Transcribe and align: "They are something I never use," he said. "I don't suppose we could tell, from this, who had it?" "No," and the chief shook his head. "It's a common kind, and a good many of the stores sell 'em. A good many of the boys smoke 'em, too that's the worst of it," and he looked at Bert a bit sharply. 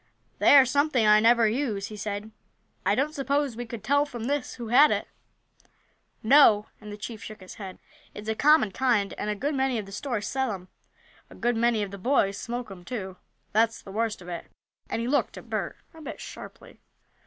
"They 0.39 0.55
are 0.57 0.65
something 0.65 1.05
I 1.05 1.19
never 1.19 1.47
use," 1.47 1.89
he 1.89 1.95
said. 1.95 2.31
"I 2.87 2.95
don't 2.95 3.13
suppose 3.13 3.55
we 3.55 3.67
could 3.67 3.83
tell, 3.83 4.03
from 4.03 4.23
this, 4.23 4.55
who 4.55 4.69
had 4.69 4.89
it?" 4.89 5.07
"No," 6.23 6.65
and 6.81 6.91
the 6.91 6.97
chief 6.97 7.21
shook 7.21 7.39
his 7.39 7.53
head. 7.61 7.77
"It's 8.15 8.27
a 8.27 8.33
common 8.33 8.71
kind, 8.71 9.13
and 9.19 9.29
a 9.29 9.35
good 9.35 9.53
many 9.53 9.77
of 9.77 9.85
the 9.85 9.91
stores 9.91 10.25
sell 10.27 10.51
'em. 10.53 10.69
A 11.29 11.35
good 11.35 11.55
many 11.55 11.83
of 11.83 11.91
the 11.91 11.99
boys 11.99 12.39
smoke 12.39 12.71
'em, 12.71 12.83
too 12.83 13.17
that's 13.51 13.79
the 13.79 13.91
worst 13.91 14.23
of 14.23 14.27
it," 14.27 14.47
and 14.89 15.01
he 15.03 15.07
looked 15.07 15.37
at 15.37 15.51
Bert 15.51 15.77
a 15.93 16.01
bit 16.01 16.19
sharply. 16.19 16.81